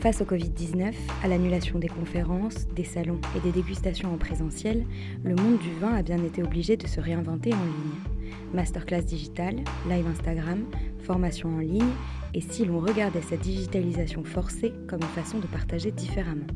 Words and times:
Face 0.00 0.20
au 0.20 0.24
Covid-19, 0.24 0.94
à 1.24 1.28
l'annulation 1.28 1.80
des 1.80 1.88
conférences, 1.88 2.68
des 2.68 2.84
salons 2.84 3.20
et 3.36 3.40
des 3.40 3.50
dégustations 3.50 4.14
en 4.14 4.16
présentiel, 4.16 4.86
le 5.24 5.34
monde 5.34 5.58
du 5.58 5.72
vin 5.80 5.92
a 5.92 6.02
bien 6.02 6.22
été 6.22 6.40
obligé 6.40 6.76
de 6.76 6.86
se 6.86 7.00
réinventer 7.00 7.52
en 7.52 7.64
ligne. 7.64 8.32
Masterclass 8.54 9.02
digital, 9.02 9.56
live 9.88 10.06
Instagram, 10.06 10.66
formation 11.00 11.48
en 11.48 11.58
ligne, 11.58 11.90
et 12.32 12.40
si 12.40 12.64
l'on 12.64 12.78
regardait 12.78 13.22
cette 13.22 13.40
digitalisation 13.40 14.22
forcée 14.22 14.72
comme 14.86 15.00
une 15.02 15.08
façon 15.08 15.40
de 15.40 15.48
partager 15.48 15.90
différemment. 15.90 16.46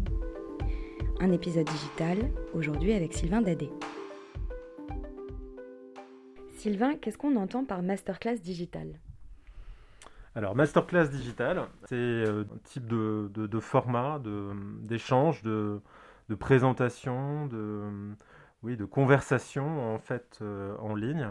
Un 1.19 1.33
épisode 1.33 1.67
digital, 1.67 2.19
aujourd'hui 2.55 2.93
avec 2.93 3.13
Sylvain 3.13 3.43
Dadé. 3.43 3.71
Sylvain, 6.59 6.95
qu'est-ce 6.95 7.19
qu'on 7.19 7.35
entend 7.35 7.65
par 7.65 7.83
masterclass 7.83 8.37
digital? 8.37 9.01
Alors, 10.35 10.57
masterclass 10.57 11.09
digital, 11.09 11.67
c'est 11.85 11.95
euh, 11.95 12.45
un 12.45 12.59
type 12.65 12.87
de, 12.87 13.31
de, 13.35 13.61
format, 13.61 14.19
d'échange, 14.81 15.43
de, 15.43 15.81
de, 16.31 16.35
présentation, 16.35 17.47
de, 17.47 17.83
oui, 18.63 18.79
de 18.79 18.87
conversation 18.87 19.95
en 19.95 19.99
fait 19.99 20.39
euh, 20.41 20.75
en 20.79 20.95
ligne. 20.95 21.29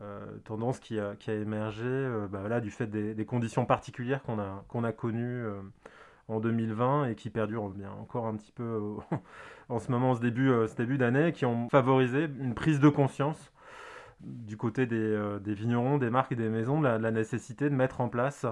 Euh, 0.00 0.26
tendance 0.44 0.78
qui 0.78 1.00
a, 1.00 1.16
qui 1.16 1.30
a 1.30 1.34
émergé 1.34 2.08
bah, 2.30 2.38
voilà, 2.40 2.60
du 2.60 2.70
fait 2.70 2.86
des, 2.86 3.24
conditions 3.24 3.64
particulières 3.66 4.22
qu'on 4.22 4.38
a, 4.38 4.64
qu'on 4.68 4.84
a 4.84 4.92
connues 4.92 5.44
en 6.28 6.38
2020 6.38 7.06
et 7.06 7.14
qui 7.16 7.30
perdurent 7.30 7.70
bien 7.70 7.90
encore 7.90 8.26
un 8.26 8.36
petit 8.36 8.52
peu 8.52 8.94
en 9.70 9.78
ce 9.80 9.90
moment, 9.90 10.14
ce 10.14 10.20
début, 10.20 10.50
ce 10.68 10.76
début 10.76 10.98
d'année, 10.98 11.32
qui 11.32 11.46
ont 11.46 11.68
favorisé 11.70 12.28
une 12.40 12.54
prise 12.54 12.78
de 12.78 12.88
conscience 12.90 13.52
du 14.20 14.56
côté 14.56 14.86
euh, 14.90 15.38
des, 15.38 15.54
vignerons, 15.54 15.98
des 15.98 16.10
marques 16.10 16.32
et 16.32 16.36
des 16.36 16.48
maisons, 16.48 16.80
la, 16.80 16.98
nécessité 17.10 17.70
de 17.70 17.74
mettre 17.74 18.00
en 18.00 18.08
place 18.08 18.46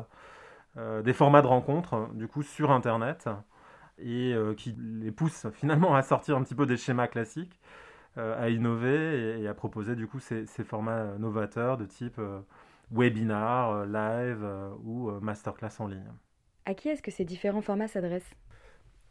euh, 0.76 1.02
des 1.02 1.12
formats 1.12 1.42
de 1.42 1.46
rencontres, 1.46 2.08
du 2.14 2.28
coup, 2.28 2.42
sur 2.42 2.70
Internet, 2.70 3.28
et 3.98 4.34
euh, 4.34 4.54
qui 4.54 4.76
les 4.78 5.10
poussent 5.10 5.46
finalement 5.54 5.94
à 5.94 6.02
sortir 6.02 6.36
un 6.36 6.42
petit 6.42 6.54
peu 6.54 6.66
des 6.66 6.76
schémas 6.76 7.08
classiques, 7.08 7.60
à 8.18 8.48
innover 8.48 9.42
et, 9.42 9.46
à 9.46 9.52
proposer, 9.52 9.94
du 9.94 10.06
coup, 10.06 10.20
ces, 10.20 10.46
formats 10.64 11.18
novateurs 11.18 11.76
de 11.76 11.84
type 11.84 12.18
webinar, 12.90 13.84
live 13.84 14.42
ou 14.82 15.10
masterclass 15.20 15.72
en 15.80 15.86
ligne. 15.86 16.10
À 16.64 16.72
qui 16.72 16.88
est-ce 16.88 17.02
que 17.02 17.10
ces 17.10 17.26
différents 17.26 17.60
formats 17.60 17.88
s'adressent? 17.88 18.34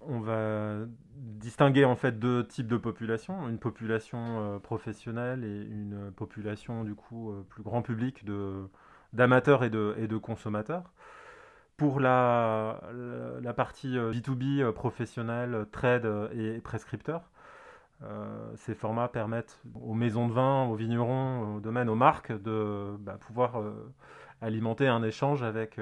On 0.08 0.20
va 0.20 0.86
distinguer 1.16 1.86
en 1.86 1.96
fait 1.96 2.20
deux 2.20 2.46
types 2.46 2.68
de 2.68 2.78
populations, 2.78 3.48
une 3.50 3.60
population 3.60 4.20
euh, 4.20 4.60
professionnelle 4.60 5.44
et 5.44 5.62
une 5.64 6.12
population 6.16 6.84
du 6.84 6.96
coup 6.96 7.32
euh, 7.32 7.46
plus 7.50 7.64
grand 7.64 7.82
public 7.82 8.26
de 8.26 8.68
d'amateurs 9.14 9.64
et 9.64 9.70
de, 9.70 9.96
et 9.98 10.08
de 10.08 10.18
consommateurs. 10.18 10.84
Pour 11.78 12.00
la, 12.00 12.82
la, 13.42 13.54
partie 13.54 13.96
B2B 13.98 14.62
euh, 14.62 14.72
professionnelle, 14.72 15.66
trade 15.72 16.10
et 16.34 16.60
prescripteur, 16.60 17.30
ces 18.56 18.76
formats 18.76 19.08
permettent 19.08 19.62
aux 19.82 19.94
maisons 19.94 20.28
de 20.28 20.34
vin, 20.34 20.66
aux 20.66 20.76
vignerons, 20.76 21.56
aux 21.56 21.60
domaines, 21.60 21.90
aux 21.90 21.96
marques 21.96 22.34
de 22.44 22.96
bah, 23.00 23.18
pouvoir 23.20 23.64
alimenter 24.42 24.88
un 24.88 25.02
échange 25.02 25.44
avec 25.44 25.80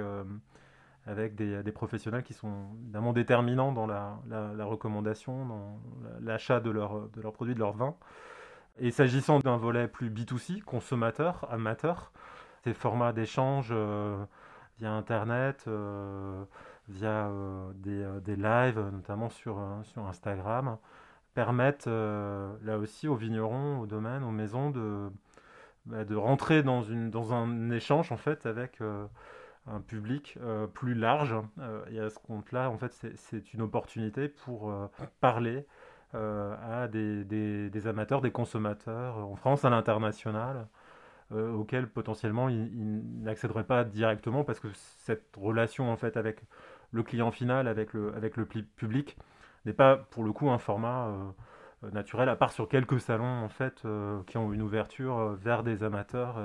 avec 1.06 1.36
des, 1.36 1.72
professionnels 1.72 2.24
qui 2.24 2.34
sont 2.34 2.70
évidemment 2.84 3.14
déterminants 3.14 3.72
dans 3.72 3.86
la, 3.88 4.66
recommandation, 4.66 5.46
dans 5.46 5.80
l'achat 6.22 6.60
de, 6.60 6.70
leur, 6.70 7.10
de 7.10 7.22
leurs 7.22 7.34
produits, 7.34 7.56
de 7.56 7.60
leurs 7.60 7.74
vins. 7.74 7.96
Et 8.80 8.90
s'agissant 8.92 9.40
d'un 9.40 9.58
volet 9.58 9.88
plus 9.88 10.10
B2C, 10.10 10.62
consommateur, 10.62 11.48
amateur, 11.52 12.12
ces 12.64 12.74
formats 12.74 13.14
d'échange 13.14 13.70
euh, 13.72 14.24
via 14.80 14.92
Internet, 14.92 15.66
euh, 15.68 16.44
via 16.88 17.28
euh, 17.28 17.72
des, 17.76 18.36
lives, 18.36 18.80
notamment 18.92 19.30
sur, 19.30 19.60
Instagram, 19.98 20.78
permettent 21.36 21.88
là 21.88 22.78
aussi 22.78 23.08
aux 23.08 23.16
vignerons, 23.16 23.80
aux 23.80 23.86
domaines, 23.86 24.24
aux 24.24 24.32
maisons 24.32 24.70
de, 24.72 25.10
bah, 25.86 26.04
rentrer 26.16 26.64
dans, 26.64 26.82
dans 26.82 27.34
un 27.34 27.70
échange 27.72 28.12
en 28.12 28.18
fait 28.18 28.46
avec 28.46 28.80
un 29.68 29.80
public 29.80 30.38
euh, 30.42 30.68
plus 30.68 30.94
large. 30.94 31.36
Euh, 31.60 31.86
et 31.92 32.00
à 32.00 32.10
ce 32.10 32.20
compte-là, 32.20 32.70
en 32.70 32.78
fait, 32.78 32.94
c'est 33.16 33.54
une 33.54 33.62
opportunité 33.62 34.28
pour 34.28 34.72
euh, 34.72 34.88
parler 35.20 35.66
à 36.16 36.88
des, 36.88 37.88
amateurs, 37.88 38.22
des 38.22 38.30
consommateurs 38.30 39.18
en 39.18 39.36
France, 39.36 39.66
à 39.66 39.72
l'international, 39.72 40.68
auxquels 41.32 41.90
potentiellement 41.90 42.50
ils, 42.50 43.02
n'accéderaient 43.24 43.64
pas 43.64 43.84
directement 43.84 44.44
parce 44.44 44.60
que 44.60 44.68
cette 44.76 45.36
relation 45.36 45.92
en 45.92 45.98
fait 45.98 46.16
avec 46.16 46.44
le 46.92 47.02
client 47.02 47.32
final, 47.32 47.68
avec 47.68 47.94
le, 47.94 48.14
avec 48.16 48.38
le 48.38 48.46
public, 48.46 49.18
n'est 49.66 49.74
pas 49.74 49.98
pour 49.98 50.24
le 50.24 50.32
coup 50.34 50.52
un 50.52 50.60
format 50.60 51.12
naturel, 51.94 52.30
à 52.30 52.36
part 52.36 52.52
sur 52.52 52.70
quelques 52.70 53.00
salons 53.00 53.44
en 53.44 53.50
fait 53.50 53.82
qui 54.28 54.38
ont 54.38 54.54
une 54.54 54.62
ouverture 54.62 55.34
vers 55.34 55.64
des 55.64 55.84
amateurs 55.84 56.36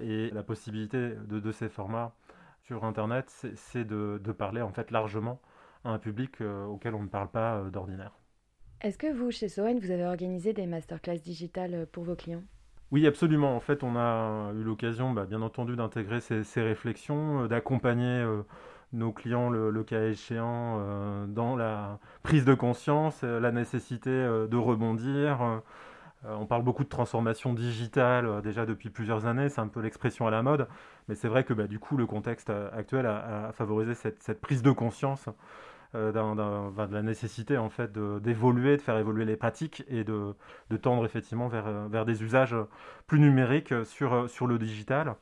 et 0.00 0.30
la 0.30 0.42
possibilité 0.42 1.12
de 1.28 1.52
ces 1.52 1.68
formats 1.68 2.12
sur 2.72 2.84
Internet, 2.84 3.30
c'est 3.54 3.84
de, 3.84 4.18
parler 4.32 4.62
en 4.62 4.72
fait 4.72 4.90
largement 4.90 5.40
à 5.84 5.90
un 5.90 5.98
public 5.98 6.40
euh, 6.40 6.64
auquel 6.64 6.94
on 6.94 7.02
ne 7.02 7.08
parle 7.08 7.28
pas 7.28 7.56
euh, 7.56 7.70
d'ordinaire. 7.70 8.12
Est-ce 8.80 8.96
que 8.96 9.12
vous, 9.12 9.30
chez 9.30 9.48
Soen, 9.48 9.78
vous 9.78 9.90
avez 9.90 10.06
organisé 10.06 10.54
des 10.54 10.66
masterclass 10.66 11.18
digitales 11.18 11.74
euh, 11.74 11.86
pour 11.90 12.04
vos 12.04 12.14
clients? 12.14 12.42
Oui, 12.90 13.06
absolument. 13.06 13.54
En 13.54 13.60
fait, 13.60 13.82
on 13.82 13.94
a 13.96 14.52
eu 14.54 14.62
l'occasion, 14.62 15.12
bah, 15.12 15.26
bien 15.26 15.42
entendu, 15.42 15.76
d'intégrer 15.76 16.20
ces, 16.20 16.62
réflexions, 16.62 17.46
d'accompagner 17.46 18.26
nos 18.92 19.12
clients, 19.12 19.48
le, 19.48 19.82
cas 19.82 20.04
échéant, 20.08 21.26
dans 21.26 21.56
la 21.56 21.98
prise 22.22 22.44
de 22.44 22.52
conscience, 22.52 23.22
la 23.22 23.50
nécessité 23.50 24.10
de 24.10 24.56
rebondir, 24.58 25.62
on 26.24 26.46
parle 26.46 26.62
beaucoup 26.62 26.84
de 26.84 26.88
transformation 26.88 27.52
digitale 27.52 28.26
euh, 28.26 28.40
déjà 28.40 28.66
depuis 28.66 28.90
plusieurs 28.90 29.26
années, 29.26 29.48
c'est 29.48 29.60
un 29.60 29.68
peu 29.68 29.80
l'expression 29.80 30.26
à 30.26 30.30
la 30.30 30.42
mode, 30.42 30.68
mais 31.08 31.14
c'est 31.14 31.28
vrai 31.28 31.44
que 31.44 31.52
bah, 31.52 31.66
du 31.66 31.78
coup 31.78 31.96
le 31.96 32.06
contexte 32.06 32.50
euh, 32.50 32.70
actuel 32.72 33.06
a, 33.06 33.50
favorisé 33.52 33.94
cette, 33.94 34.40
prise 34.40 34.62
de 34.62 34.70
conscience 34.70 35.28
de 35.94 36.94
la 36.94 37.02
nécessité 37.02 37.58
en 37.58 37.68
fait 37.68 37.92
d'évoluer, 37.92 38.78
de, 38.78 38.82
faire 38.82 38.96
évoluer 38.96 39.26
les 39.26 39.36
pratiques 39.36 39.84
et 39.88 40.04
de, 40.04 40.34
tendre 40.80 41.04
effectivement 41.04 41.48
vers, 41.48 42.06
des 42.06 42.22
usages 42.22 42.56
plus 43.06 43.20
numériques 43.20 43.74
sur, 43.84 44.46
le 44.46 44.58
digital. 44.58 45.16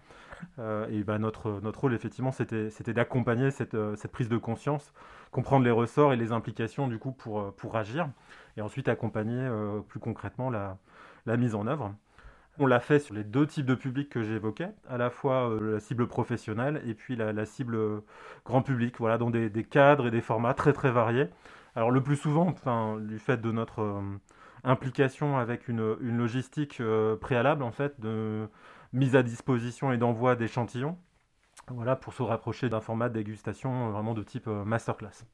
Et 0.59 1.03
bah, 1.05 1.19
notre, 1.19 1.61
rôle 1.77 1.95
effectivement 1.95 2.33
c'était 2.33 2.93
d'accompagner 2.93 3.51
cette, 3.51 3.77
prise 4.13 4.29
de 4.29 4.37
conscience, 4.37 4.93
comprendre 5.31 5.65
les 5.65 5.71
ressorts 5.71 6.13
et 6.13 6.17
les 6.17 6.33
implications 6.33 6.89
du 6.89 6.99
coup 6.99 7.13
pour 7.13 7.77
agir 7.77 8.09
et 8.57 8.63
ensuite 8.63 8.89
accompagner 8.89 9.49
plus 9.89 10.01
concrètement 10.01 10.51
la, 10.51 10.77
la 11.27 11.37
mise 11.37 11.55
en 11.55 11.67
œuvre. 11.67 11.95
On 12.59 12.67
l'a 12.67 12.81
fait 12.81 12.99
sur 12.99 13.15
les 13.15 13.25
deux 13.25 13.47
types 13.47 13.65
de 13.65 13.75
publics 13.75 14.11
que 14.11 14.23
j'évoquais, 14.23 14.71
à 14.89 14.99
la 14.99 15.09
fois 15.09 15.49
euh, 15.49 15.75
la 15.75 15.81
cible 15.81 16.07
professionnelle 16.07 16.83
et 16.87 16.95
puis 16.95 17.17
la, 17.17 17.47
cible 17.47 17.75
euh, 17.77 18.01
grand 18.45 18.63
public, 18.63 18.97
voilà, 18.99 19.19
dans 19.19 19.31
des, 19.31 19.51
cadres 19.65 20.09
et 20.09 20.11
des 20.11 20.21
formats 20.21 20.55
très 20.55 20.73
très 20.73 20.91
variés. 20.91 21.29
Alors 21.75 21.91
le 21.91 22.03
plus 22.03 22.17
souvent, 22.17 22.49
enfin, 22.49 22.99
du 23.01 23.19
fait 23.19 23.41
de 23.41 23.53
notre 23.53 23.81
euh, 23.81 24.03
implication 24.65 25.39
avec 25.39 25.69
une, 25.69 25.95
logistique 26.01 26.83
préalable 27.21 27.63
en 27.63 27.71
fait 27.71 27.99
de 28.01 28.47
mise 28.93 29.17
à 29.17 29.23
disposition 29.23 29.93
et 29.93 29.99
d'envoi 29.99 30.37
d'échantillons, 30.37 30.97
voilà, 31.69 31.97
pour 31.97 32.13
se 32.13 32.23
rapprocher 32.23 32.69
d'un 32.69 32.81
format 32.81 33.09
de 33.09 33.15
dégustation 33.15 33.91
vraiment 33.91 34.15
de 34.15 34.23
type 34.23 34.47
masterclass. 34.47 35.25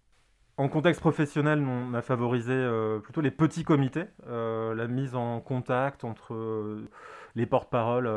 En 0.58 0.69
contexte 0.69 1.03
professionnel, 1.03 1.61
on 1.61 1.93
a 1.93 2.00
favorisé 2.00 2.55
euh, 2.55 2.99
plutôt 2.99 3.20
les 3.20 3.31
petits 3.31 3.62
comités, 3.62 4.06
euh, 4.26 4.75
la 4.75 4.87
mise 4.88 5.14
en 5.14 5.38
contact 5.41 6.03
entre 6.03 6.32
euh, 6.32 6.88
les 7.35 7.44
porte-paroles 7.44 8.08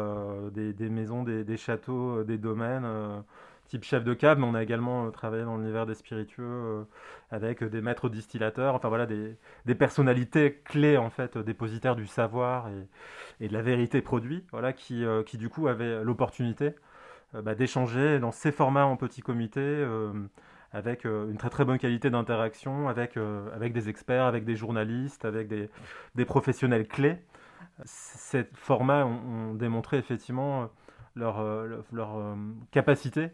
des, 0.53 0.89
maisons, 0.89 1.24
des, 1.24 1.57
châteaux, 1.57 2.24
des 2.24 2.38
domaines, 2.38 2.88
type 3.69 3.83
chef 3.83 4.04
de 4.04 4.13
cave, 4.13 4.39
mais 4.39 4.45
on 4.45 4.56
a 4.56 4.63
également 4.63 5.10
travaillé 5.12 5.44
dans 5.44 5.57
l'univers 5.57 5.86
des 5.86 5.95
spiritueux 5.95 6.86
avec 7.31 7.63
des 7.63 7.81
maîtres 7.81 8.10
distillateurs, 8.10 8.75
enfin 8.75 8.89
voilà, 8.89 9.06
des, 9.06 9.75
personnalités 9.75 10.62
clés 10.66 10.98
en 10.98 11.10
fait, 11.10 11.38
dépositaires 11.38 11.95
du 11.95 12.07
savoir 12.07 12.69
et, 13.39 13.48
de 13.48 13.54
la 13.54 13.62
vérité 13.62 14.01
produit, 14.01 14.44
voilà, 14.51 14.74
qui, 14.74 15.06
qui 15.25 15.38
du 15.38 15.50
coup 15.50 15.68
avaient 15.68 16.04
l'opportunité 16.04 16.74
bah, 17.33 17.56
d'échanger 17.56 18.19
dans 18.19 18.31
ces 18.31 18.51
formats 18.51 18.86
en 18.86 18.98
petits 18.98 19.21
comités 19.21 19.86
avec 20.71 21.06
euh, 21.06 21.30
une 21.30 21.38
très 21.38 21.50
très 21.50 21.66
bonne 21.66 21.80
qualité 21.80 22.10
d'interaction 22.10 22.89
avec, 22.89 23.18
euh, 23.18 23.54
avec 23.56 23.74
des 23.74 23.89
experts, 23.89 24.25
avec 24.25 24.45
des 24.45 24.56
journalistes, 24.56 25.25
avec 25.25 25.48
des, 25.48 25.69
des 26.16 26.25
professionnels 26.25 26.88
clés. 26.88 27.18
Ces 27.86 28.45
formats 28.54 29.06
ont, 29.06 29.54
démontré 29.54 29.98
effectivement 29.98 30.69
leur, 31.16 31.42
leur, 31.92 32.38
capacité 32.71 33.30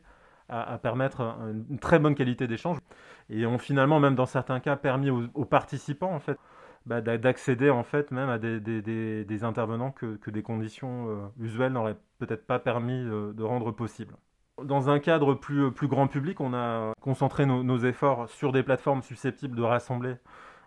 à, 0.50 0.78
permettre 0.78 1.22
une 1.70 1.80
très 1.80 2.00
bonne 2.00 2.16
qualité 2.16 2.48
d'échange 2.48 2.78
et 3.30 3.46
ont 3.46 3.58
finalement 3.58 4.00
même 4.00 4.16
dans 4.16 4.26
certains 4.26 4.60
cas 4.60 4.76
permis 4.76 5.10
aux, 5.10 5.46
participants 5.46 6.14
en 6.14 6.20
fait 6.20 6.38
bah, 6.86 7.02
d'accéder 7.02 7.70
en 7.70 7.84
fait 7.84 8.12
même 8.12 8.30
à 8.30 8.38
des, 8.38 9.44
intervenants 9.44 9.92
que, 9.92 10.30
des 10.30 10.44
conditions 10.44 11.32
usuelles 11.40 11.74
n'auraient 11.74 11.98
peut-être 12.20 12.46
pas 12.46 12.60
permis 12.60 13.04
de 13.04 13.44
rendre 13.44 13.72
possible. 13.72 14.16
Dans 14.64 14.90
un 14.90 15.00
cadre 15.00 15.34
plus, 15.34 15.72
plus 15.72 15.88
grand 15.88 16.08
public, 16.08 16.40
on 16.40 16.54
a 16.54 16.94
concentré 17.02 17.46
nos, 17.46 17.78
efforts 17.80 18.30
sur 18.30 18.54
des 18.54 18.64
plateformes 18.64 19.02
susceptibles 19.02 19.56
de 19.56 19.64
rassembler 19.64 20.16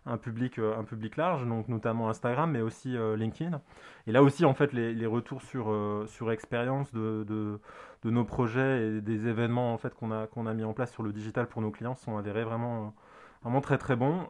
un 0.06 0.16
public, 0.16 0.58
euh, 0.58 0.78
un 0.78 0.84
public 0.84 1.16
large, 1.16 1.46
donc 1.46 1.68
notamment 1.68 2.08
Instagram, 2.08 2.50
mais 2.50 2.60
aussi 2.60 2.96
euh, 2.96 3.16
LinkedIn. 3.16 3.60
Et 4.06 4.12
là 4.12 4.22
aussi, 4.22 4.44
en 4.44 4.54
fait, 4.54 4.72
les, 4.72 5.06
retours 5.06 5.42
sur, 5.42 5.70
euh, 5.70 6.06
sur 6.06 6.32
expérience 6.32 6.92
de, 6.92 7.24
de, 7.24 8.10
nos 8.10 8.24
projets 8.24 8.86
et 8.86 9.00
des 9.00 9.28
événements 9.28 9.74
en 9.74 9.78
fait, 9.78 9.94
qu'on 9.94 10.10
a, 10.10 10.26
qu'on 10.26 10.46
a 10.46 10.54
mis 10.54 10.64
en 10.64 10.72
place 10.72 10.92
sur 10.92 11.02
le 11.02 11.12
digital 11.12 11.46
pour 11.46 11.60
nos 11.60 11.70
clients 11.70 11.94
sont 11.94 12.16
avérés 12.16 12.44
vraiment, 12.44 12.94
vraiment 13.42 13.60
très 13.60 13.76
très 13.76 13.96
bons. 13.96 14.26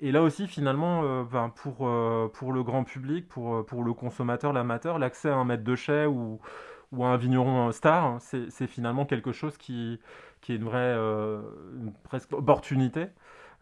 et, 0.00 0.12
là 0.12 0.22
aussi, 0.22 0.46
finalement, 0.46 1.24
ben, 1.24 1.48
pour, 1.48 1.90
pour 2.32 2.52
le 2.52 2.62
grand 2.62 2.84
public, 2.84 3.26
pour, 3.28 3.64
pour 3.66 3.82
le 3.82 3.92
consommateur, 3.94 4.52
l'amateur, 4.52 4.98
l'accès 4.98 5.28
à 5.28 5.34
un 5.34 5.44
maître 5.44 5.64
de 5.64 5.74
chais 5.74 6.06
ou 6.06 6.40
ou 6.92 7.06
un 7.06 7.16
vigneron 7.16 7.72
star, 7.72 8.04
hein, 8.04 8.18
c'est 8.20 8.66
finalement 8.66 9.06
quelque 9.06 9.32
chose 9.32 9.56
qui, 9.56 9.98
qui 10.42 10.52
est 10.52 10.56
une 10.56 10.64
vraie 10.64 10.94
presque 12.04 12.34
opportunité 12.34 13.06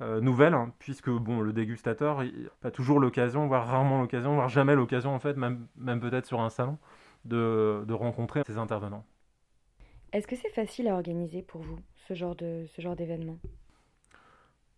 euh, 0.00 0.20
nouvelle, 0.20 0.54
hein, 0.54 0.72
puisque 0.78 1.10
bon, 1.10 1.40
le 1.40 1.52
dégustateur 1.52 2.22
n'a 2.64 2.70
toujours 2.70 3.00
l'occasion, 3.00 3.46
voire 3.46 3.66
rarement 3.66 4.00
l'occasion, 4.00 4.34
voire 4.34 4.48
jamais 4.48 4.74
l'occasion, 4.74 5.14
en 5.14 5.18
fait, 5.18 5.36
même, 5.36 5.66
même 5.76 6.00
peut-être 6.00 6.26
sur 6.26 6.40
un 6.40 6.50
salon, 6.50 6.78
de, 7.24 7.84
de 7.86 7.94
rencontrer 7.94 8.42
ces 8.46 8.58
intervenants. 8.58 9.04
Est-ce 10.12 10.26
que 10.26 10.36
c'est 10.36 10.50
facile 10.50 10.88
à 10.88 10.94
organiser 10.94 11.42
pour 11.42 11.62
vous, 11.62 11.78
ce 12.08 12.14
genre 12.14 12.34
d'événement? 12.34 13.38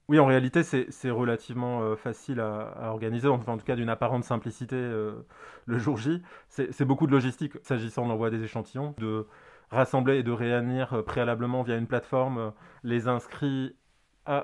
Oui, 0.09 0.19
en 0.19 0.27
réalité, 0.27 0.63
c'est 0.63 1.11
relativement 1.11 1.81
euh, 1.83 1.97
facile 1.97 2.41
à, 2.41 2.91
organiser, 2.91 3.29
enfin, 3.29 3.53
en 3.53 3.57
tout 3.57 3.65
cas 3.65 3.77
d'une 3.77 3.89
apparente 3.89 4.25
simplicité 4.25 4.77
euh, 4.77 5.25
le 5.65 5.79
jour 5.79 5.97
J. 5.97 6.23
C'est 6.49 6.85
beaucoup 6.85 7.07
de 7.07 7.13
logistique 7.13 7.55
s'agissant 7.63 8.05
de 8.05 8.09
l'envoi 8.11 8.29
des 8.29 8.43
échantillons, 8.43 8.95
de 8.99 9.27
rassembler 9.71 10.19
et 10.19 10.23
de 10.23 10.33
réunir 10.33 10.93
euh, 10.93 11.03
préalablement 11.03 11.63
via 11.63 11.77
une 11.77 11.87
plateforme 11.87 12.53
les 12.83 13.09
inscrits 13.09 13.75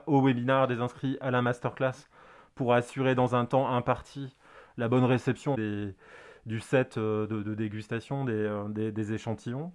au 0.07 0.23
webinar, 0.23 0.67
des 0.67 0.81
inscrits 0.81 1.17
à 1.21 1.31
la 1.31 1.43
masterclass 1.43 2.09
pour 2.55 2.75
assurer 2.75 3.15
dans 3.15 3.35
un 3.35 3.45
temps 3.45 3.69
imparti 3.69 4.37
la 4.77 4.89
bonne 4.89 5.05
réception 5.05 5.55
du 5.55 6.61
set 6.61 6.99
de, 6.99 7.55
dégustation 7.55 8.25
des, 8.25 9.13
échantillons. 9.13 9.73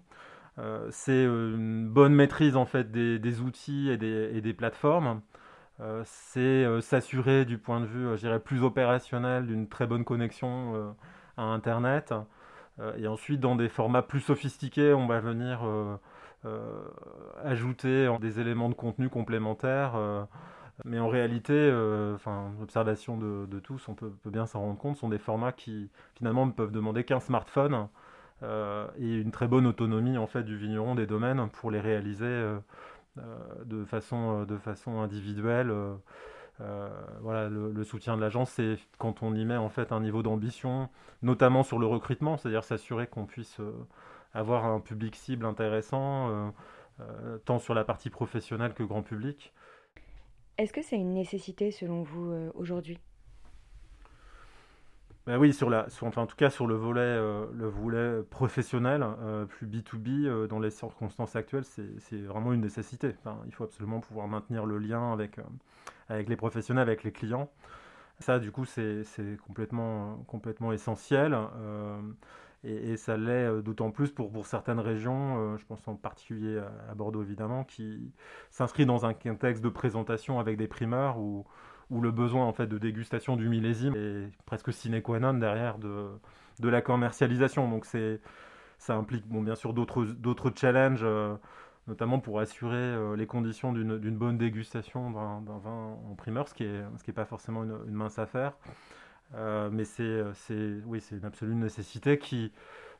c'est 0.89 1.23
une 1.23 1.87
bonne 1.87 2.13
maîtrise 2.13 2.55
en 2.55 2.65
fait 2.65 2.91
des, 2.91 3.41
outils 3.41 3.89
et 3.89 3.97
des 3.97 4.53
plateformes. 4.53 5.21
Euh, 5.79 6.03
c'est 6.05 6.39
euh, 6.39 6.81
s'assurer 6.81 7.45
du 7.45 7.57
point 7.57 7.81
de 7.81 7.85
vue, 7.85 8.07
euh, 8.07 8.15
je 8.15 8.37
plus 8.37 8.63
opérationnel 8.63 9.47
d'une 9.47 9.67
très 9.67 9.87
bonne 9.87 10.03
connexion 10.05 10.95
à 11.37 11.43
Internet. 11.43 12.13
et 12.97 13.07
ensuite, 13.07 13.39
dans 13.39 13.55
des 13.55 13.69
formats 13.69 14.01
plus 14.01 14.21
sophistiqués, 14.21 14.93
on 14.93 15.07
va 15.07 15.19
venir 15.19 15.61
ajouter 17.43 18.13
des 18.19 18.39
éléments 18.39 18.69
de 18.69 18.73
contenu 18.73 19.09
complémentaires. 19.09 19.93
mais 20.85 20.99
en 20.99 21.07
réalité, 21.07 21.71
enfin, 22.15 22.51
l'observation 22.59 23.17
de, 23.17 23.59
tous, 23.59 23.87
on 23.87 23.93
peut, 23.93 24.11
bien 24.25 24.45
s'en 24.45 24.61
rendre 24.61 24.79
compte, 24.79 24.97
sont 24.97 25.09
des 25.09 25.19
formats 25.19 25.51
qui 25.51 25.89
finalement 26.15 26.45
ne 26.45 26.51
peuvent 26.51 26.71
demander 26.71 27.03
qu'un 27.03 27.19
smartphone 27.19 27.87
et 28.41 29.15
une 29.15 29.31
très 29.31 29.47
bonne 29.47 29.65
autonomie 29.65 30.17
en 30.17 30.27
fait 30.27 30.43
du 30.43 30.57
vigneron 30.57 30.95
des 30.95 31.07
domaines 31.07 31.49
pour 31.49 31.71
les 31.71 31.79
réaliser 31.79 32.57
euh, 33.19 33.63
de, 33.65 33.85
façon, 33.85 34.41
euh, 34.41 34.45
de 34.45 34.57
façon 34.57 34.99
individuelle. 34.99 35.71
Euh, 36.61 36.89
voilà, 37.21 37.47
le, 37.47 37.83
soutien 37.83 38.15
de 38.15 38.21
l'agence, 38.21 38.49
c'est 38.51 38.77
quand 38.97 39.21
on 39.21 39.35
y 39.35 39.45
met 39.45 39.57
en 39.57 39.69
fait 39.69 39.91
un 39.91 39.99
niveau 39.99 40.23
d'ambition, 40.23 40.89
notamment 41.21 41.63
sur 41.63 41.77
le 41.77 41.85
recrutement, 41.85 42.37
c'est-à-dire 42.37 42.63
s'assurer 42.63 43.05
qu'on 43.05 43.25
puisse 43.25 43.59
avoir 44.33 44.65
un 44.65 44.79
public 44.79 45.15
cible 45.15 45.45
intéressant, 45.45 46.53
tant 47.45 47.59
sur 47.59 47.73
la 47.73 47.83
partie 47.83 48.09
professionnelle 48.09 48.73
que 48.73 48.83
grand 48.83 49.03
public. 49.03 49.53
Est-ce 50.57 50.73
que 50.73 50.81
c'est 50.81 50.97
une 50.97 51.13
nécessité 51.13 51.71
selon 51.71 52.03
vous 52.03 52.33
aujourd'hui? 52.55 52.99
Ben 55.25 55.37
oui, 55.37 55.53
sur 55.53 55.69
la, 55.69 55.87
enfin, 56.01 56.21
en 56.21 56.25
tout 56.27 56.35
cas 56.35 56.49
sur 56.49 56.67
le 56.67 56.75
volet, 56.75 56.99
euh, 56.99 57.45
le 57.53 57.65
volet 57.65 58.21
professionnel, 58.23 59.05
euh, 59.21 59.45
plus 59.45 59.67
B2B, 59.67 60.25
euh, 60.25 60.47
dans 60.47 60.59
les 60.59 60.69
circonstances 60.69 61.37
actuelles, 61.37 61.63
c'est 61.63 62.17
vraiment 62.17 62.51
une 62.51 62.59
nécessité. 62.59 63.15
il 63.45 63.53
faut 63.53 63.63
absolument 63.63 64.01
pouvoir 64.01 64.27
maintenir 64.27 64.65
le 64.65 64.77
lien 64.79 65.13
avec, 65.13 65.37
avec 66.09 66.27
les 66.27 66.35
professionnels, 66.35 66.89
avec 66.89 67.03
les 67.03 67.13
clients. 67.13 67.49
Ça, 68.19 68.39
du 68.39 68.51
coup, 68.51 68.65
c'est 68.65 69.05
complètement, 69.47 70.17
complètement 70.27 70.73
essentiel. 70.73 71.37
Et, 72.63 72.95
ça 72.97 73.17
l'est 73.17 73.61
d'autant 73.61 73.91
plus 73.91 74.11
pour, 74.11 74.31
pour 74.31 74.45
certaines 74.45 74.79
régions, 74.79 75.57
je 75.57 75.65
pense 75.65 75.85
en 75.87 75.95
particulier 75.95 76.61
à, 76.89 76.95
Bordeaux 76.95 77.21
évidemment, 77.21 77.63
qui 77.65 78.13
s'inscrit 78.51 78.85
dans 78.85 79.05
un 79.05 79.13
contexte 79.13 79.63
de 79.63 79.69
présentation 79.69 80.39
avec 80.39 80.57
des 80.57 80.67
primeurs 80.67 81.17
où 81.19 81.45
où 81.89 82.01
le 82.01 82.11
besoin 82.11 82.45
en 82.45 82.53
fait 82.53 82.67
de 82.67 82.77
dégustation 82.77 83.35
du 83.35 83.49
millésime 83.49 83.93
est 83.95 84.31
presque 84.45 84.73
sine 84.73 85.01
qua 85.01 85.19
non 85.19 85.35
derrière 85.35 85.77
de, 85.77 86.07
de 86.59 86.69
la 86.69 86.81
commercialisation. 86.81 87.69
Donc 87.69 87.85
c'est 87.85 88.19
ça 88.77 88.95
implique 88.95 89.27
bon, 89.27 89.41
bien 89.41 89.55
sûr 89.55 89.73
d'autres 89.73 90.51
challenges, 90.55 91.03
euh, 91.03 91.35
notamment 91.87 92.19
pour 92.19 92.39
assurer 92.39 92.75
euh, 92.75 93.15
les 93.15 93.27
conditions 93.27 93.71
d'une 93.71 94.17
bonne 94.17 94.37
dégustation 94.37 95.11
d'un 95.11 95.57
vin 95.59 95.97
en 96.09 96.15
primeur, 96.15 96.47
ce 96.49 96.53
qui 96.53 96.65
n'est 96.65 97.13
pas 97.13 97.25
forcément 97.25 97.63
une, 97.63 97.93
mince 97.93 98.19
affaire. 98.19 98.53
Euh, 99.35 99.69
mais 99.71 99.85
c'est 99.85 100.23
oui, 100.85 101.03
une 101.11 101.25
absolue 101.25 101.55
nécessité 101.55 102.19
qui, 102.19 102.51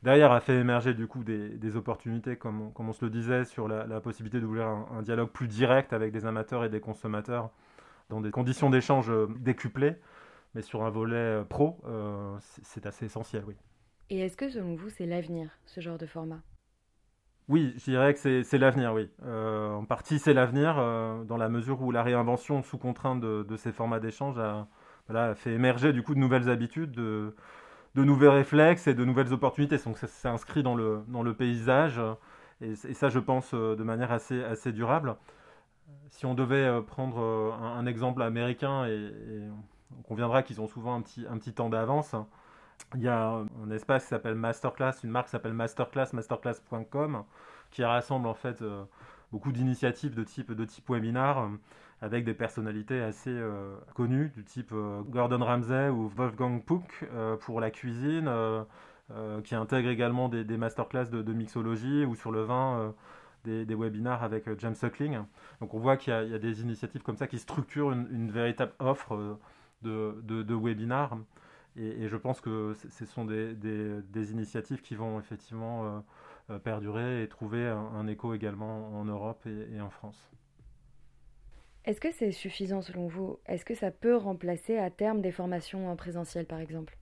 derrière, 0.01 0.31
a 0.31 0.39
fait 0.39 0.55
émerger 0.55 0.93
du 0.93 1.07
coup 1.07 1.23
des, 1.23 1.49
des 1.49 1.75
opportunités, 1.75 2.35
comme, 2.35 2.73
comme, 2.73 2.89
on 2.89 2.93
se 2.93 3.05
le 3.05 3.11
disait, 3.11 3.45
sur 3.45 3.67
la, 3.67 3.85
la 3.85 4.01
possibilité 4.01 4.39
d'ouvrir 4.39 4.67
un, 4.67 4.87
un, 4.97 5.01
dialogue 5.01 5.29
plus 5.29 5.47
direct 5.47 5.93
avec 5.93 6.11
des 6.11 6.25
amateurs 6.25 6.63
et 6.65 6.69
des 6.69 6.79
consommateurs 6.79 7.51
dans 8.09 8.21
des 8.21 8.31
conditions 8.31 8.69
d'échange 8.69 9.09
euh, 9.09 9.27
décuplées, 9.39 9.95
mais 10.55 10.61
sur 10.61 10.83
un 10.83 10.89
volet 10.89 11.15
euh, 11.15 11.43
pro, 11.43 11.79
euh, 11.85 12.35
c'est 12.39 12.85
assez 12.85 13.05
essentiel, 13.05 13.43
oui. 13.47 13.55
Et 14.09 14.19
est-ce 14.19 14.37
que 14.37 14.49
selon 14.49 14.75
vous, 14.75 14.89
c'est 14.89 15.05
l'avenir, 15.05 15.49
ce 15.65 15.81
genre 15.81 15.97
de 15.97 16.05
format? 16.05 16.41
Oui, 17.49 17.73
je 17.77 17.83
dirais 17.85 18.13
que 18.13 18.43
c'est 18.43 18.57
l'avenir, 18.57 18.93
oui. 18.93 19.09
en 19.25 19.83
partie, 19.83 20.17
c'est 20.17 20.33
l'avenir, 20.33 20.75
dans 21.25 21.35
la 21.35 21.49
mesure 21.49 21.81
où 21.81 21.91
la 21.91 22.01
réinvention 22.01 22.63
sous 22.63 22.77
contrainte 22.77 23.19
de, 23.19 23.57
ces 23.57 23.73
formats 23.73 23.99
d'échange 23.99 24.39
a, 24.39 24.67
voilà, 25.07 25.35
fait 25.35 25.51
émerger 25.53 25.93
du 25.93 26.03
coup 26.03 26.13
de 26.15 26.19
nouvelles 26.19 26.49
habitudes, 26.49 26.91
de, 26.91 27.33
nouveaux 27.95 28.31
réflexes 28.31 28.87
et 28.87 28.93
de 28.93 29.05
nouvelles 29.05 29.33
opportunités. 29.33 29.77
Donc 29.77 29.97
ça 29.97 30.07
s'est 30.07 30.27
inscrit 30.27 30.63
dans 30.63 30.75
le, 30.75 31.33
paysage, 31.33 31.99
et, 32.61 32.75
ça, 32.75 33.09
je 33.09 33.19
pense, 33.19 33.53
de 33.53 33.83
manière 33.83 34.11
assez, 34.11 34.71
durable 34.71 35.15
si 36.13 36.25
on 36.27 36.35
devait 36.35 36.65
euh, 36.65 36.81
prendre 36.81 37.19
euh, 37.19 37.51
un, 37.51 37.85
exemple 37.85 38.21
américain, 38.21 38.85
et, 38.85 39.11
on 39.97 40.01
conviendra 40.03 40.43
qu'ils 40.43 40.61
ont 40.61 40.67
souvent 40.67 40.95
un 40.95 41.01
petit, 41.01 41.25
un 41.29 41.37
petit 41.37 41.53
temps 41.53 41.69
d'avance, 41.69 42.15
il 42.95 43.01
y 43.01 43.07
a 43.07 43.43
un 43.63 43.71
espace 43.71 44.03
qui 44.03 44.09
s'appelle 44.09 44.35
Masterclass, 44.35 44.93
une 45.03 45.11
marque 45.11 45.27
qui 45.27 45.31
s'appelle 45.31 45.53
Masterclass, 45.53 46.07
masterclass.com, 46.13 47.23
qui 47.71 47.83
rassemble 47.83 48.27
en 48.27 48.33
fait 48.33 48.61
euh, 48.61 48.83
beaucoup 49.31 49.51
d'initiatives 49.51 50.15
de 50.15 50.23
type, 50.23 50.51
de 50.51 50.65
type 50.65 50.89
webinar 50.89 51.49
avec 52.03 52.25
des 52.25 52.33
personnalités 52.33 53.01
assez 53.01 53.33
connues 53.95 54.29
du 54.35 54.43
type 54.43 54.73
Gordon 55.07 55.43
Ramsay 55.43 55.89
ou 55.89 56.09
Wolfgang 56.09 56.61
Puck 56.63 57.05
pour 57.41 57.61
la 57.61 57.71
cuisine, 57.71 58.29
qui 59.43 59.55
intègre 59.55 59.89
également 59.89 60.27
des, 60.27 60.57
masterclass 60.57 61.05
de, 61.05 61.33
mixologie 61.33 62.03
ou 62.05 62.15
sur 62.15 62.31
le 62.31 62.43
vin 62.43 62.93
des, 63.43 63.75
webinars 63.75 64.23
avec 64.23 64.47
euh, 64.47 64.55
James 64.57 64.75
Suckling. 64.75 65.19
Donc 65.59 65.73
on 65.73 65.79
voit 65.79 65.97
qu'il 65.97 66.13
y, 66.13 66.33
a 66.33 66.39
des 66.39 66.61
initiatives 66.61 67.01
comme 67.01 67.17
ça 67.17 67.27
qui 67.27 67.39
structurent 67.39 67.91
une, 67.91 68.31
véritable 68.31 68.73
offre 68.79 69.15
euh, 69.15 69.39
de, 69.81 70.43
de, 70.43 70.53
webinars. 70.55 71.17
Et, 71.75 72.07
je 72.07 72.17
pense 72.17 72.39
que 72.39 72.73
ce 72.89 73.05
sont 73.05 73.25
des, 73.25 73.53
des, 73.55 74.31
initiatives 74.31 74.81
qui 74.81 74.95
vont 74.95 75.19
effectivement 75.19 76.03
euh, 76.49 76.59
perdurer 76.59 77.23
et 77.23 77.27
trouver 77.27 77.67
un, 77.67 78.07
écho 78.07 78.33
également 78.33 78.99
en 78.99 79.05
Europe 79.05 79.45
et 79.47 79.81
en 79.81 79.89
France. 79.89 80.29
Est-ce 81.85 81.99
que 81.99 82.11
c'est 82.11 82.31
suffisant 82.31 82.81
selon 82.81 83.07
vous? 83.07 83.39
Est-ce 83.45 83.65
que 83.65 83.75
ça 83.75 83.91
peut 83.91 84.15
remplacer 84.15 84.77
à 84.77 84.89
terme 84.89 85.21
des 85.21 85.31
formations 85.31 85.89
en 85.89 85.95
présentiel 85.97 86.45
par 86.45 86.59
exemple? 86.59 86.97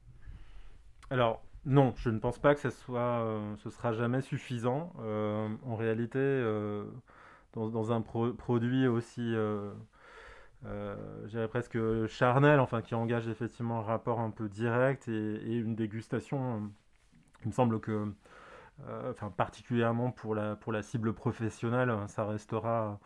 Alors, 1.12 1.44
non, 1.66 1.94
je 1.98 2.10
ne 2.10 2.18
pense 2.18 2.40
pas 2.40 2.56
que 2.56 2.62
ce 2.62 2.72
soit, 2.72 3.22
euh, 3.22 3.56
ce 3.58 3.70
sera 3.70 3.94
jamais 3.94 4.22
suffisant. 4.22 4.94
Euh, 5.00 5.48
en 5.64 5.76
réalité, 5.76 6.18
euh, 6.18 6.86
dans, 7.54 7.92
un 7.92 8.02
produit 8.02 8.88
aussi 8.88 9.22
euh, 9.36 9.72
presque 11.50 11.78
charnel, 12.08 12.60
enfin 12.60 12.82
qui 12.82 12.96
engage 12.96 13.28
effectivement 13.28 13.80
un 13.80 13.84
rapport 13.84 14.20
un 14.20 14.32
peu 14.32 14.50
direct 14.50 15.08
et, 15.08 15.58
une 15.58 15.76
dégustation. 15.76 16.72
Il 17.44 17.50
me 17.50 17.54
semble 17.54 17.80
que, 17.80 18.12
enfin 19.10 19.30
particulièrement 19.36 20.12
pour 20.12 20.36
pour 20.62 20.72
la 20.72 20.82
cible 20.82 21.14
professionnelle, 21.14 21.94
ça 22.08 22.26
restera, 22.26 23.00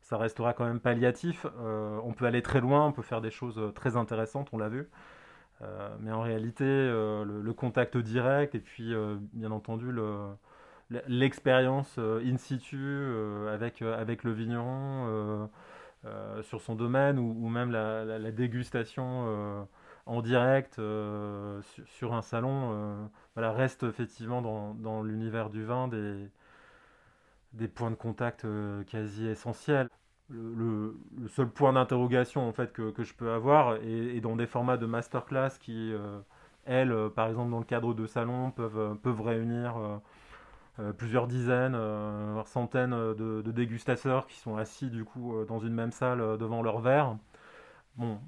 ça 0.00 0.16
restera 0.16 0.52
quand 0.52 0.64
même 0.64 0.80
palliatif. 0.80 1.46
Euh, 1.60 1.98
on 2.04 2.12
peut 2.12 2.26
aller 2.26 2.42
très 2.42 2.60
loin, 2.60 2.86
on 2.86 2.92
peut 2.92 3.02
faire 3.02 3.20
des 3.20 3.30
choses 3.30 3.60
très 3.74 3.96
intéressantes, 3.96 4.48
on 4.52 4.58
l'a 4.58 4.68
vu. 4.68 4.88
mais 6.00 6.12
en 6.12 6.22
réalité, 6.22 6.64
le, 6.64 7.52
contact 7.52 7.96
direct 7.96 8.54
et 8.54 8.60
puis 8.60 8.94
bien 9.32 9.50
entendu 9.50 9.92
l'expérience 11.08 11.98
in 11.98 12.36
situ 12.36 13.06
avec, 13.48 13.82
avec 13.82 14.22
le 14.24 14.32
vigneron 14.32 15.48
euh, 16.04 16.42
sur 16.44 16.60
son 16.60 16.76
domaine 16.76 17.18
ou, 17.18 17.48
même 17.48 17.72
la, 17.72 18.30
dégustation 18.30 19.24
euh, 19.26 19.64
en 20.06 20.22
direct 20.22 20.78
euh, 20.78 21.60
sur, 21.86 22.14
un 22.14 22.22
salon 22.22 23.10
voilà, 23.34 23.50
reste 23.50 23.82
effectivement 23.82 24.40
dans, 24.40 25.02
l'univers 25.02 25.50
du 25.50 25.64
vin 25.64 25.88
des, 25.88 26.30
des 27.52 27.68
points 27.68 27.90
de 27.90 27.96
contact 27.96 28.46
quasi 28.86 29.26
essentiels. 29.26 29.88
Le, 30.30 30.98
seul 31.28 31.48
point 31.48 31.72
d'interrogation 31.72 32.46
en 32.46 32.52
fait 32.52 32.72
que, 32.72 32.92
je 33.02 33.14
peux 33.14 33.30
avoir 33.30 33.76
est, 33.76 34.20
dans 34.20 34.36
des 34.36 34.46
formats 34.46 34.76
de 34.76 34.86
masterclass 34.86 35.58
qui, 35.58 35.92
elles, 36.66 36.94
par 37.16 37.28
exemple 37.28 37.50
dans 37.50 37.58
le 37.58 37.64
cadre 37.64 37.94
de 37.94 38.06
salons, 38.06 38.50
peuvent, 38.50 38.96
peuvent 39.02 39.22
réunir 39.22 40.00
euh, 40.80 40.92
plusieurs 40.92 41.26
dizaines, 41.26 41.74
euh, 41.74 42.30
voire 42.34 42.46
centaines 42.46 42.92
de, 42.92 43.42
dégustateurs 43.50 44.28
qui 44.28 44.38
sont 44.38 44.56
assis 44.56 44.90
du 44.90 45.04
coup 45.04 45.34
euh, 45.34 45.44
dans 45.44 45.58
une 45.58 45.74
même 45.74 45.90
salle 45.90 46.38
devant 46.38 46.62
leur 46.62 46.80
verre. 46.80 47.16
Bon, 47.96 48.20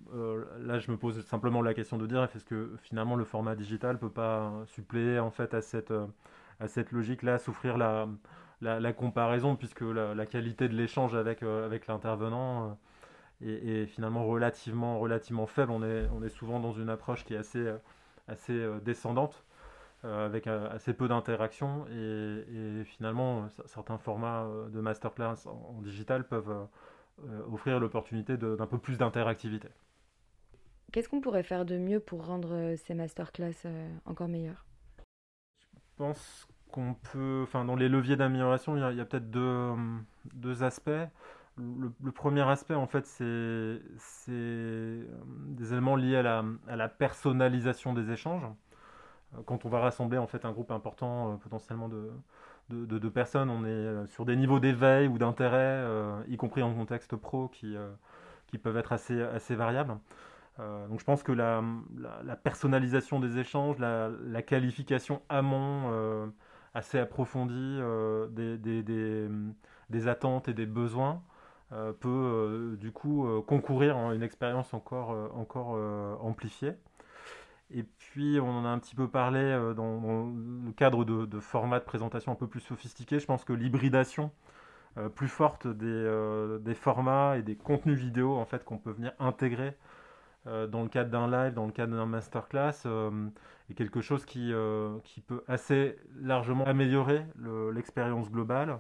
là 0.59 0.81
je 0.81 0.91
me 0.91 0.97
pose 0.97 1.25
simplement 1.27 1.62
la 1.62 1.75
question 1.75 1.97
de 1.97 2.05
dire 2.09 2.25
est-ce 2.25 2.45
que 2.45 2.77
finalement 2.83 3.15
le 3.15 3.25
format 3.25 3.55
digital 3.55 4.00
peut 4.00 4.11
pas 4.11 4.53
suppléer 4.67 5.21
en 5.21 5.31
fait 5.31 5.55
à 5.55 5.62
cette, 5.62 5.93
à 6.61 6.69
cette 6.69 6.93
logique-là, 6.93 7.38
souffrir 7.38 7.76
la, 7.79 8.09
la, 8.61 8.93
comparaison 8.93 9.57
puisque 9.57 9.81
la, 9.81 10.26
qualité 10.26 10.69
de 10.69 10.75
l'échange 10.75 11.14
avec, 11.14 11.43
avec 11.43 11.87
l'intervenant 11.87 12.79
est, 13.43 13.87
finalement 13.87 14.26
relativement, 14.26 14.99
relativement 14.99 15.47
faible. 15.47 15.73
On 15.73 15.83
est, 15.83 16.07
on 16.14 16.23
est 16.23 16.29
souvent 16.29 16.61
dans 16.61 16.73
une 16.73 16.90
approche 16.90 17.25
qui 17.25 17.35
est 17.35 17.38
assez, 17.38 17.67
assez 18.29 18.69
descendante. 18.85 19.45
Euh, 20.07 20.25
avec 20.25 20.47
euh, 20.47 20.71
assez 20.71 20.95
peu 20.95 21.09
d'interactions 21.09 21.85
et, 21.88 22.85
finalement 22.85 23.47
certains 23.67 23.99
formats 23.99 24.45
euh, 24.45 24.71
de 24.71 24.81
masterclass 24.81 25.47
en, 25.47 25.83
digital 25.83 26.26
peuvent 26.26 26.67
offrir 27.52 27.79
l'opportunité 27.79 28.38
d'un 28.38 28.67
peu 28.67 28.79
plus 28.79 28.97
d'interactivité. 28.97 29.69
Qu'est-ce 30.90 31.11
qu'on 31.11 31.21
pourrait 31.21 31.43
faire 31.43 31.67
de 31.67 31.76
mieux 31.76 32.00
pour 32.00 32.25
rendre 32.25 32.75
ces 32.76 32.95
masterclass 32.95 33.67
encore 34.07 34.29
meilleurs? 34.29 34.64
Je 35.76 35.97
pense 35.97 36.49
qu'on 36.71 36.95
peut, 37.12 37.41
enfin 37.45 37.65
dans 37.65 37.77
les 37.77 37.89
leviers 37.89 38.17
d'amélioration, 38.17 38.77
il 38.77 38.97
y 38.97 39.00
a, 39.00 39.05
peut-être 39.05 39.31
deux, 39.31 39.73
deux, 40.35 40.62
aspects. 40.62 40.91
Le, 41.57 42.12
premier 42.12 42.43
aspect, 42.43 42.75
en 42.75 42.87
fait, 42.87 43.07
c'est 43.07 43.81
des 44.33 45.73
éléments 45.73 45.97
liés 45.97 46.17
à 46.17 46.23
la, 46.23 46.45
à 46.69 46.77
la 46.77 46.89
personnalisation 46.89 47.93
des 47.93 48.11
échanges 48.11 48.47
quand 49.47 49.65
on 49.65 49.69
va 49.69 49.81
rassembler 49.81 50.19
en 50.19 50.27
fait 50.27 50.45
un 50.45 50.53
groupe 50.53 50.71
important 50.71 51.33
euh, 51.33 51.37
potentiellement 51.37 51.89
de, 51.89 52.11
de, 52.69 53.09
personnes, 53.09 53.50
on 53.50 53.65
est 53.65 53.69
euh, 53.69 54.07
sur 54.09 54.25
des 54.25 54.37
niveaux 54.37 54.61
d'éveil 54.61 55.09
ou 55.09 55.19
d'intérêt, 55.19 55.57
euh, 55.59 56.23
y 56.29 56.37
compris 56.37 56.62
en 56.62 56.75
contexte 56.75 57.17
pro, 57.17 57.49
qui, 57.49 57.77
qui 58.47 58.59
peuvent 58.59 58.77
être 58.77 58.93
assez, 58.93 59.21
assez 59.23 59.55
variables. 59.55 59.97
donc 60.59 61.00
je 61.00 61.05
pense 61.05 61.23
que 61.23 61.33
la, 61.33 61.62
la, 62.25 62.37
personnalisation 62.37 63.21
des 63.21 63.39
échanges, 63.39 63.79
la, 63.79 64.11
la 64.25 64.43
qualification 64.43 65.23
amont 65.29 66.33
assez 66.75 66.99
approfondie 66.99 67.81
des, 68.31 68.83
des, 69.91 70.09
attentes 70.09 70.49
et 70.49 70.55
des 70.55 70.67
besoins 70.67 71.23
peut 72.00 72.77
du 72.79 72.93
coup 72.93 73.27
concourir 73.47 73.97
à 73.97 74.15
une 74.15 74.23
expérience 74.23 74.73
encore, 74.75 75.11
amplifiée. 76.21 76.75
Et 77.73 77.85
puis, 77.85 78.41
on 78.41 78.49
en 78.49 78.65
a 78.65 78.69
un 78.69 78.79
petit 78.79 78.95
peu 78.95 79.09
parlé 79.09 79.41
euh, 79.41 79.75
dans, 79.75 80.27
le 80.65 80.73
cadre 80.73 81.05
de, 81.05 81.41
formats 81.41 81.79
de 81.79 81.85
présentation 81.85 82.33
un 82.33 82.35
peu 82.35 82.49
plus 82.49 82.61
sophistiqués. 82.61 83.21
Je 83.21 83.27
pense 83.27 83.45
que 83.45 83.53
l'hybridation 83.53 84.33
euh, 84.99 85.09
plus 85.09 85.29
forte 85.29 85.67
euh, 85.67 86.59
des, 86.59 86.75
formats 86.75 87.39
et 87.39 87.43
des 87.43 87.55
contenus 87.57 87.99
vidéo 87.99 88.37
en 88.37 88.45
fait, 88.45 88.65
qu'on 88.65 88.79
peut 88.79 88.91
venir 88.91 89.12
intégrer 89.21 89.77
dans 90.47 90.83
le 90.83 90.89
cadre 90.89 91.11
d'un 91.11 91.31
live, 91.31 91.55
dans 91.55 91.67
le 91.67 91.73
cadre 91.73 91.95
d'un 91.95 92.07
masterclass, 92.07 92.87
est 93.71 93.75
quelque 93.75 94.01
chose 94.01 94.25
qui, 94.25 94.53
qui 95.05 95.21
peut 95.21 95.45
assez 95.49 95.97
largement 96.21 96.65
améliorer 96.65 97.25
l'expérience 97.73 98.31
globale. 98.31 98.79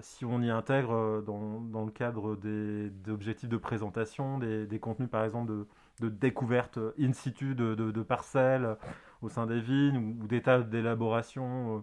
si 0.00 0.24
on 0.24 0.40
y 0.40 0.50
intègre 0.50 1.22
dans, 1.26 1.84
le 1.84 1.90
cadre 1.90 2.36
des, 2.36 2.90
objectifs 3.08 3.48
de 3.48 3.56
présentation, 3.56 4.38
des 4.38 4.78
contenus 4.80 5.10
par 5.10 5.24
exemple 5.24 5.50
de, 5.50 5.66
de 6.00 6.08
découverte 6.08 6.78
in 6.98 7.12
situ 7.12 7.54
de, 7.54 8.02
parcelles 8.02 8.76
au 9.22 9.28
sein 9.28 9.46
des 9.46 9.60
vignes 9.60 10.14
ou, 10.22 10.26
d'états 10.26 10.60
d'élaboration 10.60 11.76
euh, 11.76 11.80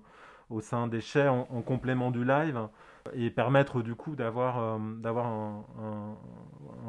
au 0.49 0.61
sein 0.61 0.87
des 0.87 1.01
chais 1.01 1.27
en, 1.27 1.43
complément 1.61 2.11
du 2.11 2.23
live 2.23 2.67
et 3.13 3.29
permettre 3.29 3.81
du 3.81 3.95
coup 3.95 4.15
d'avoir 4.15 4.59
euh, 4.59 4.77
un, 5.05 6.15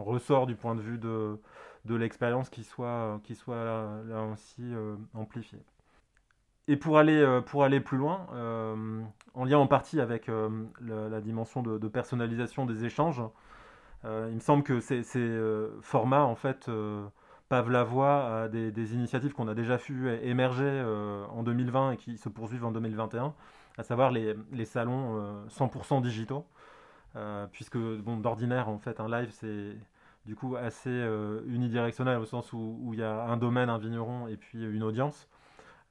ressort 0.02 0.46
du 0.46 0.54
point 0.54 0.74
de 0.74 0.80
vue 0.80 0.98
de, 0.98 1.38
de 1.86 1.94
l'expérience 1.94 2.50
qui 2.50 2.64
soit, 2.64 3.20
qui 3.24 3.34
soit 3.34 3.64
là, 3.64 4.22
aussi 4.32 4.62
euh, 4.62 4.96
amplifié. 5.14 5.58
Et 6.68 6.76
pour 6.76 6.98
aller, 6.98 7.24
pour 7.46 7.62
aller 7.62 7.78
plus 7.78 7.96
loin, 7.96 8.26
en 9.34 9.44
lien 9.44 9.56
en 9.56 9.68
partie 9.68 10.00
avec 10.00 10.28
la, 10.80 11.20
dimension 11.20 11.62
de, 11.62 11.86
personnalisation 11.86 12.66
des 12.66 12.84
échanges, 12.84 13.22
il 14.02 14.34
me 14.34 14.40
semble 14.40 14.64
que 14.64 14.80
ces, 14.80 15.04
formats 15.80 16.24
en 16.24 16.34
fait 16.34 16.68
pavent 17.48 17.70
la 17.70 17.84
voie 17.84 18.42
à 18.42 18.48
des, 18.48 18.94
initiatives 18.94 19.32
qu'on 19.32 19.48
a 19.48 19.54
déjà 19.54 19.76
vu 19.76 20.10
émerger 20.22 20.64
euh, 20.64 21.24
en 21.26 21.42
2020 21.42 21.92
et 21.92 21.96
qui 21.96 22.18
se 22.18 22.28
poursuivent 22.28 22.64
en 22.64 22.72
2021, 22.72 23.34
à 23.78 23.82
savoir 23.82 24.10
les, 24.10 24.34
salons 24.64 25.46
100% 25.48 25.98
euh, 25.98 26.00
digitaux, 26.00 26.44
euh, 27.14 27.46
puisque 27.52 27.78
bon, 27.78 28.16
d'ordinaire, 28.18 28.68
en 28.68 28.78
fait, 28.78 29.00
un 29.00 29.08
live, 29.08 29.30
c'est 29.30 29.76
du 30.26 30.34
coup 30.36 30.56
assez 30.56 30.90
unidirectionnel 31.46 32.18
au 32.18 32.24
sens 32.24 32.52
où, 32.52 32.90
il 32.92 32.98
y 32.98 33.02
a 33.02 33.24
un 33.24 33.36
domaine, 33.36 33.70
un 33.70 33.78
vigneron 33.78 34.26
et 34.28 34.36
puis 34.36 34.62
une 34.62 34.82
audience. 34.82 35.28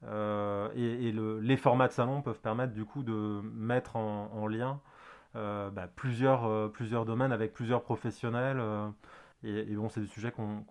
et, 0.04 1.12
les 1.42 1.58
formats 1.58 1.88
de 1.88 1.94
salon 1.94 2.22
peuvent 2.22 2.42
permettre 2.42 2.74
du 2.74 2.86
coup 2.86 3.02
de 3.02 3.42
mettre 3.54 3.96
en, 3.96 4.48
lien 4.48 4.80
bah, 5.34 5.88
plusieurs, 5.96 7.06
domaines 7.06 7.32
avec 7.32 7.54
plusieurs 7.54 7.82
professionnels 7.82 8.62
et, 9.46 9.76
bon, 9.76 9.90
c'est 9.90 10.02
des 10.02 10.08
sujets 10.08 10.32
qu'on 10.32 10.64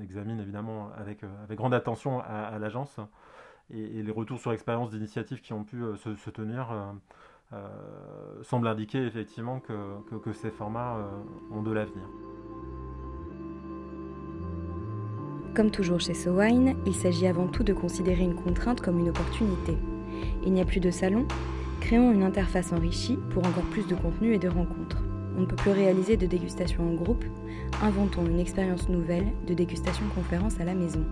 examine 0.00 0.40
évidemment 0.40 0.90
avec, 0.96 1.22
euh, 1.22 1.28
grande 1.50 1.74
attention 1.74 2.20
à, 2.20 2.58
l'agence. 2.58 2.98
Et, 3.70 4.02
les 4.02 4.12
retours 4.12 4.40
sur 4.40 4.52
expérience 4.52 4.90
d'initiatives 4.90 5.42
qui 5.42 5.52
ont 5.52 5.64
pu 5.64 5.82
euh, 5.82 5.96
se, 5.96 6.30
tenir 6.30 6.68
euh, 7.52 8.42
semblent 8.42 8.68
indiquer 8.68 9.04
effectivement 9.04 9.60
que, 9.60 10.32
ces 10.32 10.50
formats 10.50 10.98
ont 11.50 11.62
de 11.62 11.72
l'avenir. 11.72 12.04
Comme 15.54 15.70
toujours 15.70 16.00
chez 16.00 16.14
SoWine, 16.14 16.76
il 16.86 16.94
s'agit 16.94 17.26
avant 17.26 17.48
tout 17.48 17.64
de 17.64 17.72
considérer 17.72 18.22
une 18.22 18.36
contrainte 18.36 18.80
comme 18.80 18.98
une 18.98 19.08
opportunité. 19.08 19.76
Il 20.44 20.52
n'y 20.52 20.60
a 20.60 20.64
plus 20.64 20.80
de 20.80 20.90
salon 20.90 21.26
Créons 21.80 22.12
une 22.12 22.24
interface 22.24 22.72
enrichie 22.72 23.18
pour 23.30 23.46
encore 23.46 23.64
plus 23.70 23.86
de 23.86 23.94
contenu 23.94 24.34
et 24.34 24.38
de 24.38 24.48
rencontres 24.48 25.02
on 25.38 25.42
ne 25.42 25.46
peut 25.46 25.56
plus 25.56 25.70
réaliser 25.70 26.16
de 26.16 26.26
dégustation 26.26 26.82
en 26.82 26.94
groupe, 26.94 27.24
inventons 27.80 28.26
une 28.26 28.40
expérience 28.40 28.88
nouvelle 28.88 29.28
de 29.46 29.54
dégustation-conférence 29.54 30.58
à 30.58 30.64
la 30.64 30.74
maison. 30.74 31.04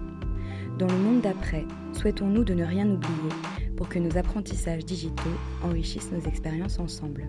Dans 0.78 0.88
le 0.88 0.98
monde 0.98 1.20
d'après, 1.20 1.64
souhaitons-nous 1.92 2.42
de 2.42 2.52
ne 2.52 2.64
rien 2.64 2.90
oublier 2.90 3.30
pour 3.76 3.88
que 3.88 3.98
nos 3.98 4.16
apprentissages 4.16 4.84
digitaux 4.84 5.22
enrichissent 5.62 6.10
nos 6.12 6.20
expériences 6.28 6.78
ensemble. 6.78 7.28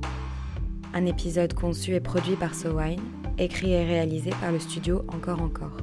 Un 0.94 1.06
épisode 1.06 1.54
conçu 1.54 1.94
et 1.94 2.00
produit 2.00 2.36
par 2.36 2.56
SoWine, 2.56 3.02
écrit 3.38 3.74
et 3.74 3.86
réalisé 3.86 4.32
par 4.42 4.52
le 4.52 4.60
studio 4.60 5.04
Encore 5.10 5.42
Encore. 5.42 5.78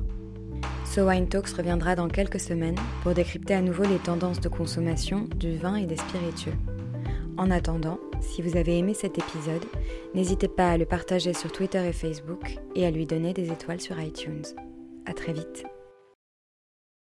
SoWine 0.85 1.28
Talks 1.28 1.49
reviendra 1.50 1.97
dans 1.97 2.09
quelques 2.09 2.40
semaines 2.40 2.78
pour 3.02 3.14
décrypter 3.14 3.54
à 3.54 3.62
nouveau 3.62 3.85
les 3.85 3.99
tendances 3.99 4.40
de 4.40 4.49
consommation 4.49 5.28
du 5.37 5.56
vin 5.56 5.76
et 5.76 5.87
des 5.87 5.97
spiritueux. 5.97 6.54
En 7.37 7.50
attendant, 7.50 7.99
si 8.21 8.42
vous 8.42 8.56
avez 8.56 8.78
aimé 8.78 8.94
cet 8.94 9.18
épisode, 9.18 9.64
n'hésitez 10.14 10.49
pas 10.49 10.71
à 10.71 10.78
le 10.78 10.87
partager 10.87 11.33
sur 11.33 11.50
Twitter 11.50 11.85
et 11.87 11.92
Facebook 11.92 12.59
et 12.75 12.87
à 12.87 12.90
lui 12.90 13.06
donner 13.06 13.33
des 13.33 13.50
étoiles 13.50 13.80
sur 13.80 14.00
iTunes. 14.00 14.44
À 15.06 15.12
très 15.12 15.33
vite. 15.33 15.64